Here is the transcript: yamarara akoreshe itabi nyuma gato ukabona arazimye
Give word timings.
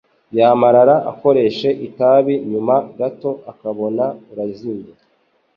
yamarara 0.37 0.95
akoreshe 1.11 1.69
itabi 1.87 2.33
nyuma 2.51 2.75
gato 2.97 3.29
ukabona 3.51 4.05
arazimye 4.31 4.91